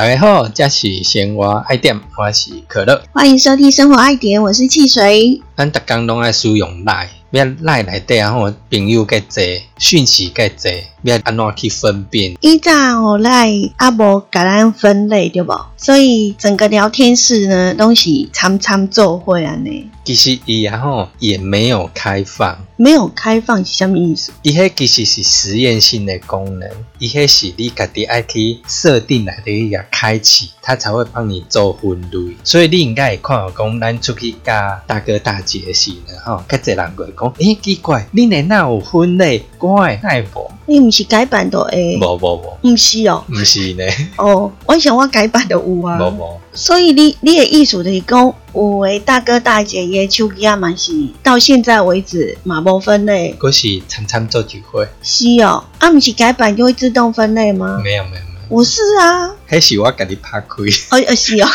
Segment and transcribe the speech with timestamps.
[0.00, 3.02] 大家好，这是生活爱点，我是可乐。
[3.12, 5.42] 欢迎收听《生活爱点》，我是汽水。
[5.54, 10.68] 咱逐工拢爱使用赖，免赖内底啊，吼朋友计济，讯息介济，
[11.02, 12.36] 要安怎去分辨？
[12.42, 15.66] 以前我来阿无甲咱分类对无？
[15.78, 19.88] 所以整个聊天室呢，拢是参参做伙安尼。
[20.04, 24.32] 其实伊啊吼也没有开放，没有开放是啥物意思？
[24.42, 26.68] 伊迄其实是实验性的功能，
[26.98, 32.36] 伊迄是你家己爱去设定内底一个开启，它才会帮你做分类。
[32.44, 40.50] 所以你应该会看到讲，咱出去甲大哥大姐的时呢，吼，较侪人会讲，诶、奇怪，恁诶哪有分类，我诶哪会无？
[40.66, 41.98] 你毋是改版的诶？
[42.00, 43.24] 无无无，毋是哦。
[43.28, 43.84] 毋是呢，
[44.16, 45.98] 哦，我想我改版的有啊。
[45.98, 46.40] 无无。
[46.52, 53.34] 所以你你的意思就是讲，有诶大哥大姐伊诶手机啊嘛是到现在为止嘛无分类。
[53.38, 57.80] 嗰是常常做聚会，是哦，啊毋是改版就会自动分类吗？
[57.84, 60.46] 没有没有没有，我是啊，迄是我家己拍开。
[60.90, 61.48] 哦呃是哦，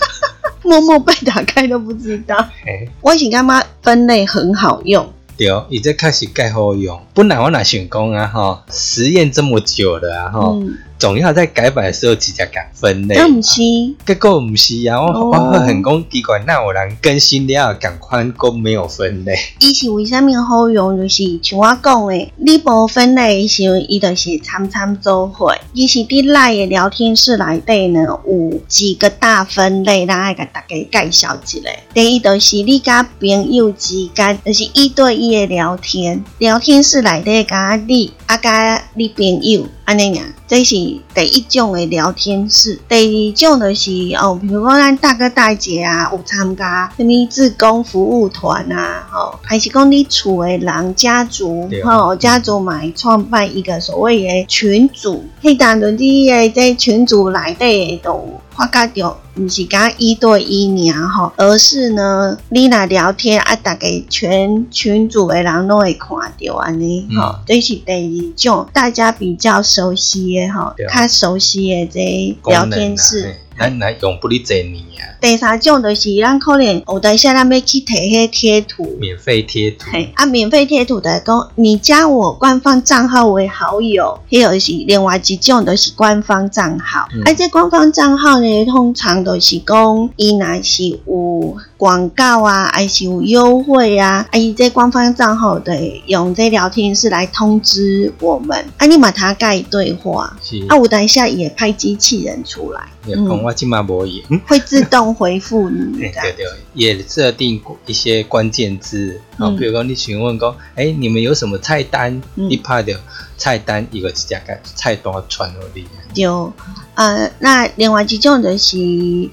[0.62, 2.36] 默默被打开都不知道。
[2.64, 7.00] 嘿，我是感觉分类很好用，对，伊这开始介好用。
[7.12, 13.14] 本来我若想讲啊吼，实验这么久了啊吼，嗯，总要在改版的时候直接改分类。
[13.16, 13.60] 那毋是，
[14.06, 19.36] 结果毋是啊，我、哦我会很讲奇怪，那有人更新了赶快都没有分类。
[19.60, 20.96] 伊是为虾米好用？
[20.96, 25.54] 就是像我讲的，你无分类的时候，伊就是参参做伙。
[25.72, 31.70] 伊是伫赖的聊天室内底呢，有几个大分类，咱爱甲大家介绍一下。
[31.92, 40.76] 第一就是你甲朋友之间，就是一对一的聊天，聊天室内底甲你啊甲你朋友安尼样，这是
[41.12, 42.78] 第一种的聊天室。
[42.88, 58.24] 第二种就是哦，比如讲咱大哥大姐啊，有参加什么志工服务团啊，吼、还是讲你厝的人家族对，吼、家族嘛创办一个所谓的群组，迄当阵你的这群组内底都
[58.56, 67.20] 有发觉到，毋是甲一对一尔吼，而是呢，你若聊天啊，大家全群组的人都会看到安尼，嗯。
[67.20, 73.36] 吼、这是第二种大家比较熟悉的吼对，较熟悉的这聊天室。
[73.56, 79.90] 嘿咱来用不哩侪年啊，第三种就是咱可能有当下咱要去摕迄贴图，免费贴图。
[79.92, 87.08] 嘿啊，免费贴图的讲，你加我官方账号为好友，迄就是另外一种，就是官方账号。
[87.14, 104.24] 嗯啊，这官方账号呢，通常都是讲伊若是有广告啊，还是有优惠啊，啊，伊这官方账号的用这聊天室来通知我们，啊，你嘛他盖对话，是，啊，有当下也派机器人出来，也讲我今嘛无用。
[104.28, 104.40] 嗯。
[104.46, 106.20] 会自动回复你的。
[106.22, 109.56] 对对对，也设定一些关键字，啊、嗯。
[109.56, 112.22] 比如说你询问讲，哎、你们有什么菜单？
[112.36, 112.48] 嗯。
[112.48, 112.98] 你拍的
[113.36, 115.86] 菜单一个直接个菜单传落你。
[116.14, 116.52] 就
[116.94, 118.76] 呃，那另外一种就是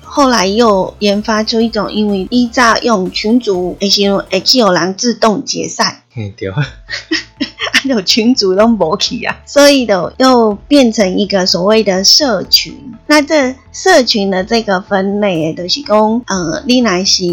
[0.03, 6.51] 后来又研发出一种，因为依照用群组的时候，会去有人自动解散，嘿对，
[7.61, 12.73] 啊，有群主都无去啊，所以的又变成一个所谓的社群。
[13.07, 17.25] 那这社群的这个分类，就是讲，呃，你乃是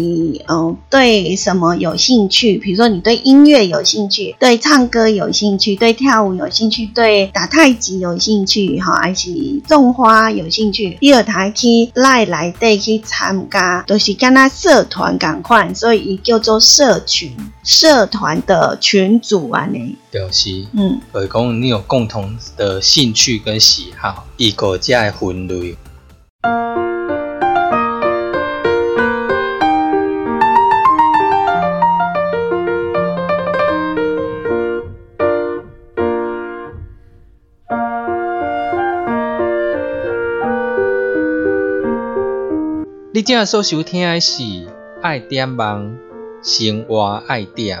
[0.47, 9.31] 嗯对什么有兴趣，比如说你对音乐有兴趣，对唱歌有兴趣，对跳舞有兴趣，对打太极有兴趣，哈，还是
[9.67, 17.31] 种花有兴趣，第二台去赖来底去参加，都、是跟他社团赶快，所以叫做社群，
[17.63, 20.99] 社团的群主啊呢，就是，嗯。
[21.13, 25.77] 就是讲你有共同的兴趣跟喜好，一个才会分类。
[43.11, 44.43] 你正所收听的是
[45.01, 45.97] 《爱点梦
[46.41, 47.79] 生活爱点》。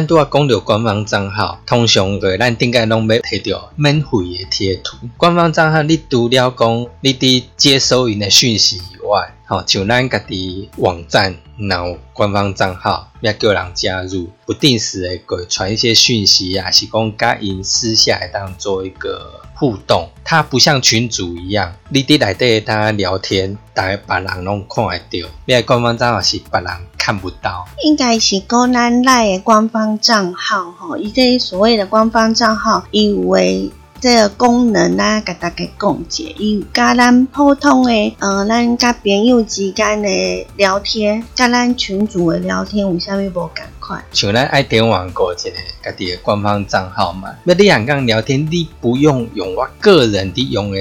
[0.00, 4.08] 咱拄啊讲到官方账号，通常个咱顶个拢要摕到免费
[4.38, 4.96] 的贴图。
[5.18, 20.08] 官方账号你除了讲你伫接收因的讯息以外，吼，像咱家己网站然后官方账号，要叫人加入，不定时的给传一些讯息啊，是讲甲因私下来当做一个互动。
[20.24, 26.70] 它不像群主一样，你伫内底他聊天，大家别人拢看会到，你的官方账号是别人
[27.10, 27.66] 看不到。
[27.82, 33.68] 应该是讲咱赖的官方账号吼，伊这所谓的官方账号，以为
[34.00, 44.04] 这个功能啊，甲大家讲解，伊甲咱普通的，呃，咱甲朋友之间的聊天，甲咱群主的聊天有啥物无共款？
[44.12, 45.50] 像咱爱点网购一个
[45.82, 50.78] 家己的官方账号嘛，那你想讲聊天，你不用用我个人的用的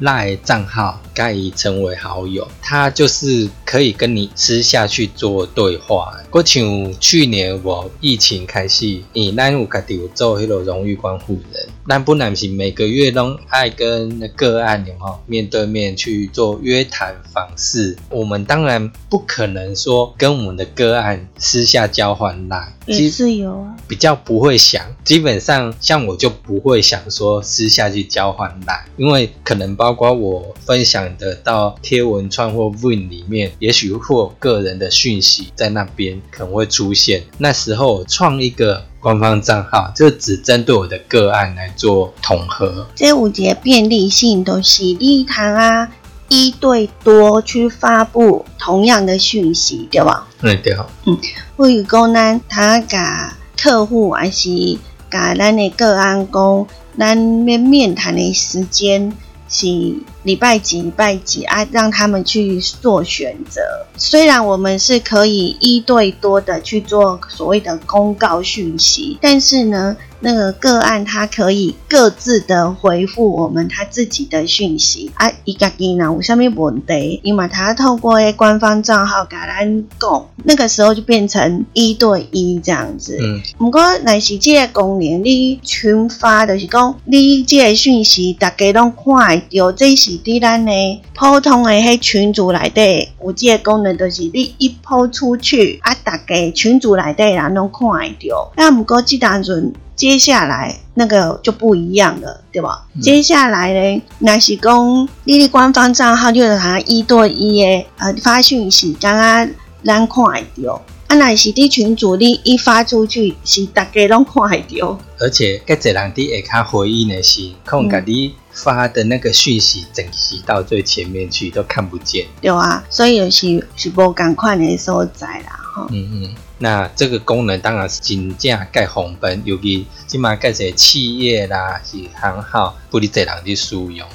[0.00, 1.00] 赖账号。
[1.12, 6.16] 该已成为好友，他就是可以跟你私下去做对话。
[6.30, 6.62] 过像
[6.98, 17.96] 去年我疫情开始，以咱有家己有做迄个荣誉关护人，咱本来是每个月都爱跟个案有吼面对面去做约谈访视。
[18.08, 24.82] 我们当然不可能说跟我们的个案私下交换赖，也是有啊，比较不会想。
[25.04, 31.00] 基本上像我就不会想说私下去交换赖，因为可能包括我分享。
[31.18, 37.24] 的到贴文串或 Win 里面，也许或个人的讯息在那边可能会出现。
[37.38, 42.86] 那时候创一个官方账号，就只针对我的个案来做统合。
[42.94, 45.88] 这五节便利性都是立堂啊，
[46.28, 50.28] 一对多去发布同样的讯息，对吧？
[50.42, 50.76] 嗯，对。
[51.06, 51.18] 嗯，
[51.56, 54.78] 或者讲呢，他甲客户还是
[55.10, 56.66] 甲咱的个案讲，
[56.98, 59.12] 咱面面谈的时间
[59.48, 59.96] 是。
[60.22, 61.66] 礼拜几礼拜几啊？
[61.72, 63.60] 让他们去做选择。
[63.96, 75.30] 虽然我们是可以一对多的去做所谓的公告讯息，但是呢，那个个案他可以各自的回复我们他自己的讯息啊。
[75.44, 83.18] 伊个囡呢，我下面问题，因为他透过官方账号甲咱讲，那个时候就变成一对一这样子。
[83.20, 83.40] 嗯。
[83.58, 90.10] 不过那是这个功能，你群发就是讲，你这个讯息大家拢看到，这是。
[90.20, 90.72] 伫咱的
[91.14, 98.52] 普通的迄群组内底，有即个功能，就是你一抛出去，啊，大家群组内底人拢看会到。
[98.56, 102.86] 那不过即单阵接下来那个就不一样了，对吧？
[103.02, 109.50] 接下来呢，那是讲你的官方账号就是他一对一的呃发讯息，刚刚
[109.84, 110.80] 咱看会到。
[111.08, 114.98] 啊，那是伫群主你一发出去，是大家拢看会到。
[115.18, 118.34] 而且，个侪人伫下骹回应的是，可能家己。
[118.52, 125.86] 发的那个讯息整齐到最前面去都看不见，对啊，所以有时是无赶快的所在啦，哈。
[125.92, 134.06] 嗯嗯，那这个功能当然是真正盖红本，尤其起码盖些企业啦是很好，不哩这人去使用。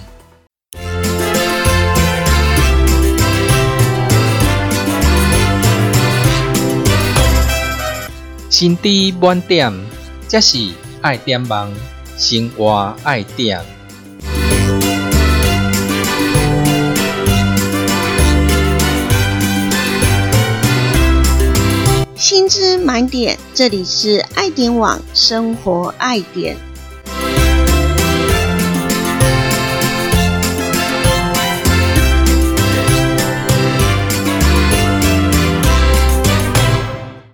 [8.51, 9.73] 心地满点，
[10.27, 10.69] 这是
[11.01, 11.73] 爱点网，
[12.15, 13.59] 生活爱点。
[22.27, 26.57] 薪资满点，这里是爱点网生活爱点。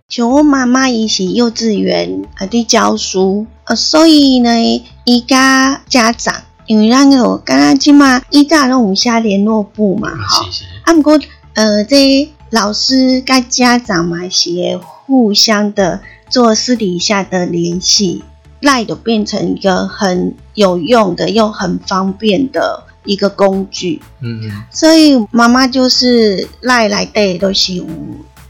[0.10, 10.46] 像我妈妈伊是幼稚园啊伫教书，呃，所以呢，伊家家长因为咱个刚刚即嘛，伊家拢有下联络簿嘛，好，
[10.84, 11.18] 啊，毋过
[11.54, 12.30] 呃这。
[12.52, 18.24] 老师跟家长嘛也互相的做私底下的联系，
[18.62, 24.02] 赖都变成一个很有用的又很方便的一个工具。
[24.20, 27.86] 嗯嗯，所以妈妈就是赖来对都是有。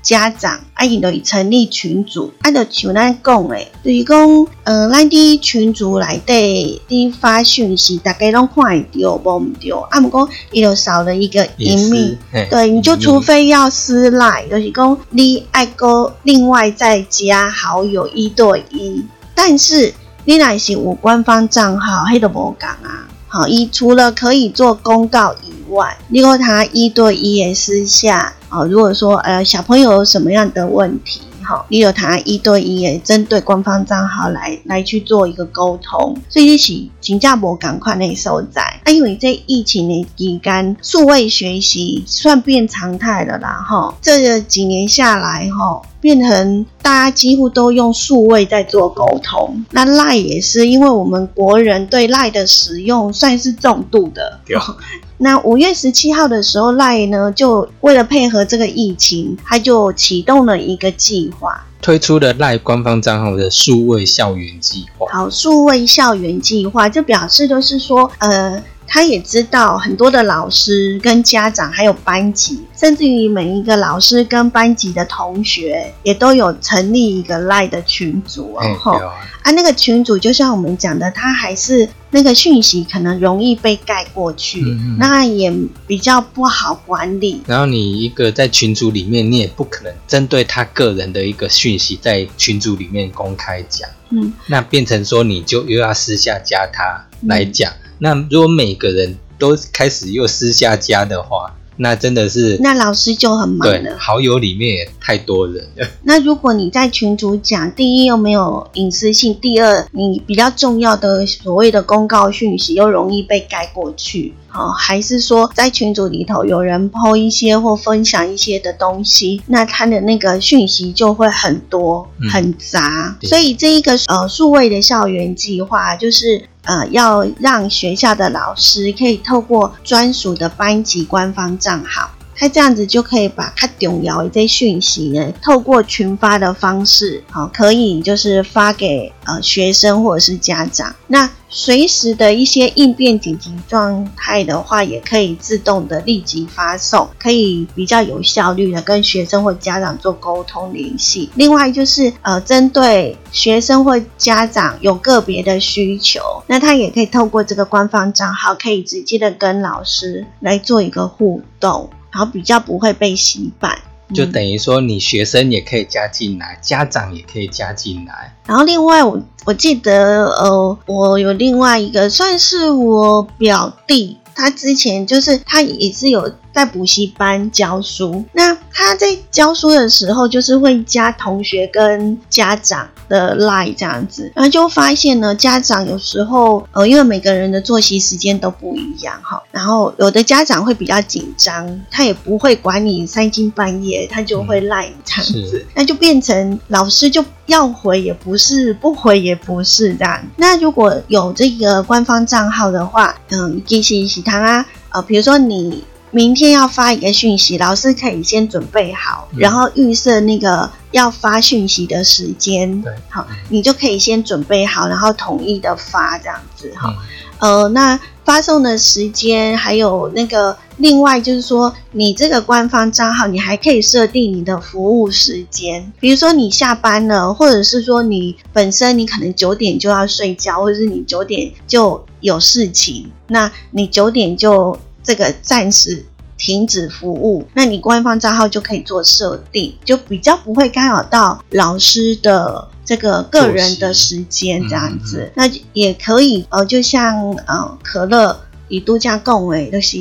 [0.01, 12.17] 家长啊，伊就成立群组，啊，就像咱讲的，就是讲，呃，咱伫群组内底伫发讯息，大家拢看会到，无毋着，啊，毋过伊就少了一个隐秘，
[12.49, 19.05] 对，你就除非要私赖，就是讲你爱个另外再加好友一对一，
[19.35, 19.93] 但是
[20.25, 23.07] 你若是有官方账号，迄都无讲啊。
[23.27, 31.21] 好，伊除了可以做公告以外，如果他一对一的私下，啊，如果说呃小朋友有什么样的问题。
[31.43, 38.61] 好，你有他一对一也，针对官方账号来来去做一个沟通，所以是新加坡赶快那收在。
[38.83, 43.93] 啊，因为在疫情的期间，数位学习算变常态了啦，哈。
[44.01, 49.65] 这几年下来，哈，变成大家几乎都用数位在做沟通。
[49.71, 54.39] 那赖也是，因为我们国人对赖的使用算是重度的。
[55.23, 65.07] 那五月十七号的时候，赖呢就为了配合这个疫情，他就启动了一个计划，推出了赖官方账号的数位校园计划。
[65.11, 68.63] 好，数位校园计划就表示就是说，呃。
[68.93, 79.01] 他也知道很多的老师跟家长，还有班级，甚至于每一个老师跟班级的同学，也都有成立一个赖的群组哦。
[79.43, 84.61] 啊，那个群组就像我们讲的，他还是那个讯息可能容易被盖过去，
[84.99, 85.49] 那也
[85.87, 87.41] 比较不好管理。
[87.47, 97.71] 然后你一个在群组里面，你也不可能针对他个人的一个讯息在群组里面公开讲，嗯，那变成说你就又要私下加他来讲。
[97.99, 103.97] 那如果每个人都开始又私下加的话，那真的是那老师就很忙了。
[103.97, 105.87] 好友里面也太多人了。
[106.03, 114.33] 那如果你在群主讲，第一又没有隐私性，第二你比较重要的所谓的公告讯息又容易被盖过去。
[114.47, 123.17] 好，还是说在群组里头有人抛一些或分享一些的东西，那他的那个讯息就会很多很杂。
[123.23, 132.11] 所以这一个呃数位的校园计划，就是呃要让学校的老师可以透过专属的班级官方账号。
[132.41, 140.95] 他这样子就可以把他重要的这讯息呢，透过群发的方式，好，可以就是发给呃学生或者是家长。
[141.05, 151.29] 那随时的一些应变紧急状态的话，也可以自动的立即发送，可以比较有效率的跟学生或家长做沟通联系。
[151.35, 161.87] 另外就是呃，针对学生或家长有个别的需求，那他也可以透过这个官方账号，可以直接的跟老师来做一个互动。
[162.11, 163.77] 然后比较不会被洗版，
[164.13, 168.35] 就等于说你学生也可以加进来，家长也可以加进来。
[168.45, 176.31] 然后另外我我记得呃，我有另外一个算是我表弟，他之前就是他也是有。
[176.53, 200.21] 在补习班教书，那他在教书的时候，就是会加同学跟家长的 line 这样子，然后就发现呢，家长有时候呃，因为每个人的作息时间都不一样哈，然后有的家长会比较紧张，他也不会管你三更半夜，他就会赖这样子，那就变成老师就要回也不是，不回也不是这样。
[200.35, 205.83] 那如果有这个官方账号的话，嗯，其实喜堂啊，呃，比如说你。
[206.11, 212.81] 明天要发一个讯息，老师可以先准备好，然后预设那个要发讯息的时间。
[212.81, 216.93] 对，好，你就可以先准备好，然后统一的发这样子哈。
[217.39, 234.77] 呃，那发送的时间还有那个另外就是说，你这个官方账号你还可以设定你的服务时间，比如说你下班了，或者是说你本身你可能九点就要睡觉，或者是你九点就有事情，那你九点就。
[235.03, 236.05] 这个暂时
[236.37, 245.31] 停止服务，那你官方账号就可以做设定，就比较不会干扰到老师的这个个人的时间这样子。
[245.35, 248.39] 那也可以呃，就像呃可乐
[248.69, 249.97] 以度假共为就是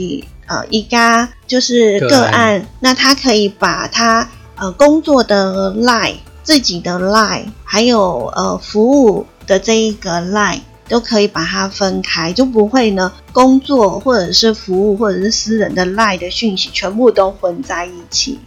[0.46, 4.26] 呃一家就是个案，那他可以把他
[4.56, 10.60] 呃工作的 line、自己的 line，还有呃服务的这一个 line。
[10.90, 18.40] 都可以把它分开，就不会呢工作或者是服务或者是私人的赖的讯息全部都混在一起。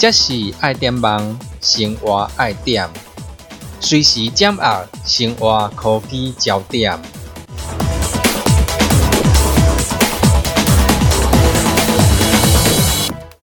[0.00, 2.88] 这是爱点网，生活爱点，
[3.80, 6.98] 随时掌握生活科技焦点。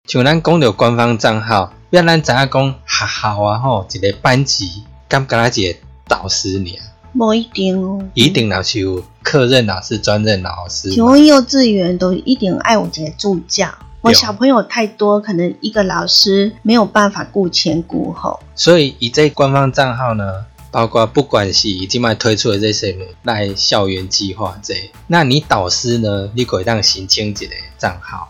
[0.07, 6.75] 像咱讲到官方账号，要咱知影讲学校啊吼，一个班级，敢敢一个导师呢？
[7.13, 10.89] 无一定哦，一定要是有课任老师、专任老师。
[10.89, 13.69] 请问幼稚园都一定爱有一个助教。
[14.07, 24.73] 我小朋友太多，可能一个老师没有办法顾前顾后，所以以这官方账号呢，包括不管是已经卖推出的这些来校园计划这，
[25.07, 27.47] 那你导师呢，你可以让申请一个
[27.77, 28.29] 账号，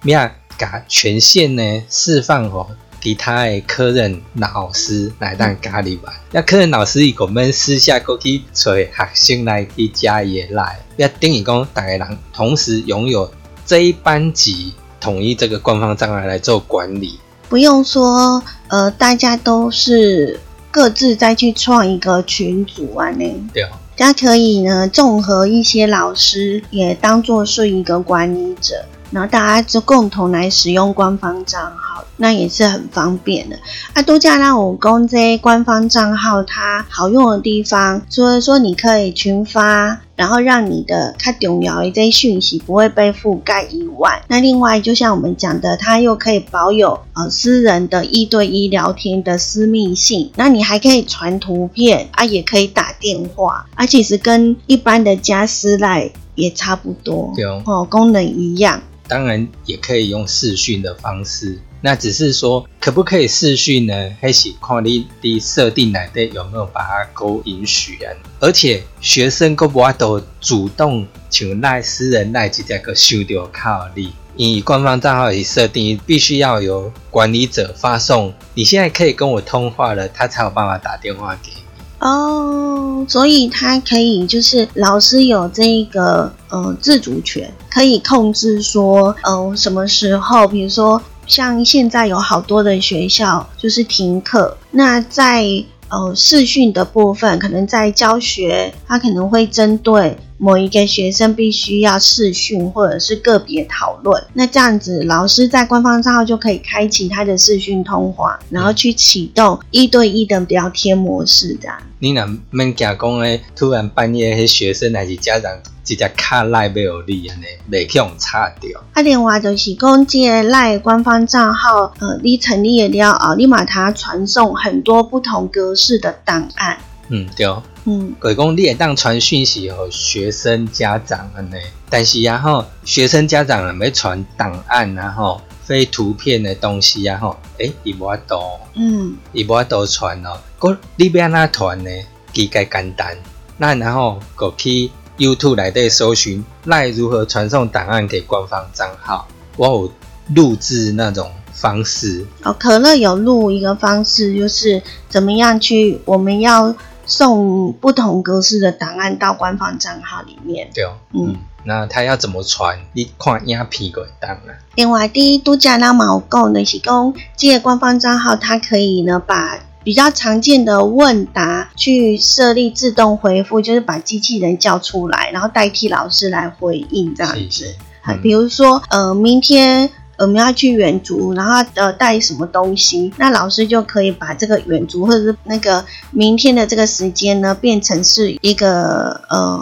[0.00, 2.56] 咩啊，把权限呢释放给
[3.00, 6.12] 其他的科任老师来当咖喱吧。
[6.32, 13.30] 那科任老师伊个们私下过去找学生来去加也来，要等于讲大家人同时拥有
[13.66, 14.72] 这一班级。
[15.00, 20.40] 统一这个官方账号来做管理，不用说，呃，大家都是。
[20.70, 23.24] 各自再去创一个群组啊，那
[23.54, 33.56] 对，它可以呢综合一些老师，也当做是一个管理者，然后大家就共同来使用官方账号，那也是很方便的。
[33.94, 40.00] 啊，度假让我公这些官方账号它好用的地方，除了说你可以群发。
[40.18, 50.32] 然后让你的它重要的这些讯息不会被覆盖以外，那另外就像我们讲的，它又可以保有呃私人的一对一聊天的私密性。
[50.34, 58.82] 那你还可以传图片啊，也可以打电话，啊，其实跟一般的加私赖也差不多，对哦，功能一样。
[59.06, 61.60] 当然也可以用视讯的方式。
[61.80, 63.94] 那只是说，可不可以视讯呢？
[64.20, 68.10] 还是看你的设定来的有没有把它勾允许啊？
[68.40, 78.34] 而且学生可不都主动请赖私人赖直接个收掉卡你，因为官方账号已设定必须要由管理者发送。
[78.54, 81.62] 你现在可以跟我通话了，他才有办法打电话给你。
[82.00, 91.00] 哦，所以他可以就是老师有这个呃自主权，可以控制说，呃什么时候，比如说。
[91.28, 95.44] 像现在有好多的学校就是停课，那在
[95.88, 111.76] 呃视讯的部分，可能在教学，他可能会针对某一个学生必须要视讯或者是个别讨论，那这样子老师在官方账号就可以开启他的视讯通话，然后去启动一对一的聊天模式这样。
[111.98, 115.52] 你若免惊讲诶，突然半夜迄学生还是家长。
[115.88, 118.78] 直接卡赖没有力安尼，袂去用擦掉。
[118.92, 126.76] 啊，另外就是讲，这赖官方账号，呃，你成立了后，你把它传送很多不同格式的档案。
[127.08, 127.46] 嗯，对。
[127.86, 131.54] 嗯，鬼公你也当传讯息和学生家长安尼，
[131.88, 140.38] 但是然后学生家长啊没传档案，然后非图片的东西，然后诶，伊无多，嗯，伊无多传哦。
[140.58, 141.90] 哥，你要安怎传呢？
[142.30, 143.16] 几个简单，
[143.56, 144.90] 那然后过去。
[145.18, 149.92] YouTube 来对搜寻赖如何传送档案给官方账号，我有
[150.34, 152.24] 录制那种方式。
[152.44, 160.70] 哦，可乐有录一个方式，就是怎么样去我们要送不同格式的档案到官方账号里面。
[160.72, 162.78] 对哦，嗯，那他要怎么传？
[162.92, 164.54] 你看影片个档啊。
[164.76, 169.58] 另外，第一度假那毛讲的是讲，这个官方账号它可以呢把。
[169.88, 177.74] 比较常见的问答，去设立自动回复，就是把机器人叫出来，然后代替老师来回应这样子。
[178.22, 189.58] 比如说，呃，明天我们要去远足，然后呃带什么东西，那老师就可以把这个远足或者是那个明天的这个时间呢，变成是一个呃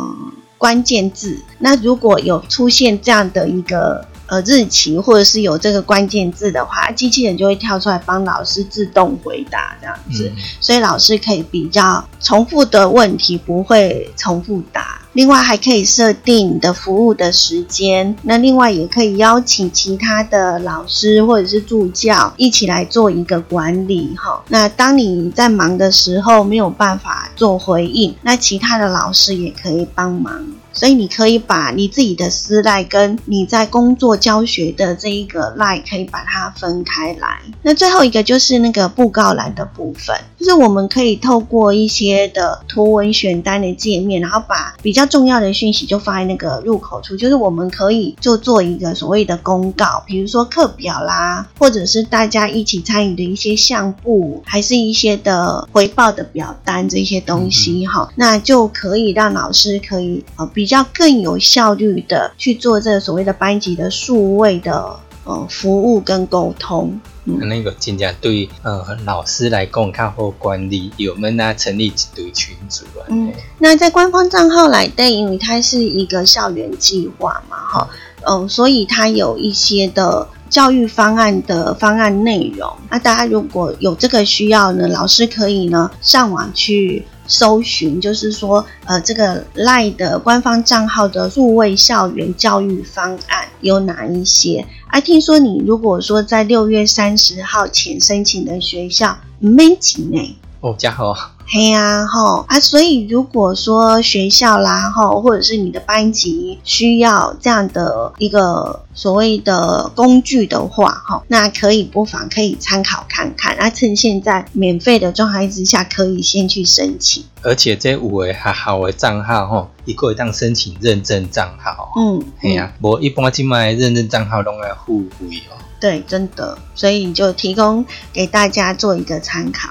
[0.59, 1.39] 关键字。
[1.61, 4.05] 那如果有出现这样的一个。
[4.27, 15.01] 呃，日期或者是有这个关键字的话，机器人就会跳出来帮老师自动回答这样子，所以老师可以比较重复的问题不会重复答。
[15.12, 24.43] 另外还可以设定你的服务的时间，那另外也可以邀请其他的老师或者是助教一起来做一个管理哈。
[24.49, 30.47] 那当你在忙的时候没有办法做回应，那其他的老师也可以帮忙。
[30.77, 37.41] 所以你可以把你自己的私赖跟你在工作教学的这一个赖可以把它分开来。
[37.62, 60.66] 那最后一个就是那个布告栏的部分，就是我们可以透过一些的图文选单的界面，然后把比较重要的讯息就放在那个入口处，就是我们可以就做一个所谓的公告，比如说课表啦，或者是大家一起参与的一些项目，还是一些的回报的表单这些东西哈，那就可以让老师可以呃比。
[60.67, 67.01] 比较更有效率的去做这个所谓的班级的数位的呃服务跟沟通。
[67.23, 73.07] 那个真正对呃老师来讲，看或管理有没有成立一堆群组啊？
[73.07, 77.89] 嗯，那在官方账号来对，因为它是一个校园计划嘛，哈，
[78.29, 82.69] 嗯，所以它有一些的教育方案的方案内容。
[82.91, 87.07] 那大家如果有这个需要呢，老师可以呢上网去。
[87.27, 94.67] 搜寻就是说，呃，这个 LINE 的官方账号的入位校园教育方案有哪一些？
[94.89, 100.37] 啊，听说你如果说在六月三十号前申请的学校没几呢？
[100.67, 101.15] 哦，加好。
[101.49, 102.59] 嘿呀，吼啊！
[102.59, 113.57] 所以如果说学校啦，吼，或者是你的班级需要这样的一个所谓的工具的话，哈，那可以不妨可以参考看看。
[113.61, 117.23] 那趁现在免费的状态之下，可以先去申请。
[117.43, 121.93] 而且这五位还好的账号，吼，一个当申请认证账号。
[121.97, 125.55] 嗯，嘿呀，我一般今麦认证账号拢要付费哦。
[125.79, 129.69] 对，真的，所以就提供给大家做一个参考。